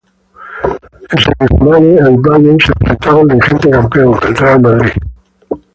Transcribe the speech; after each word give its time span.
En 1.11 1.19
semifinales, 1.19 2.01
el 2.01 2.15
Bayern 2.21 2.59
se 2.59 2.71
enfrentaba 2.75 3.21
al 3.21 3.27
vigente 3.35 3.69
campeón, 3.69 4.17
el 4.27 4.35
Real 4.35 4.59
Madrid. 4.59 4.91